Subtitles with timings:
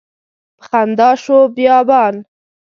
[0.57, 2.15] په خندا شو بیابان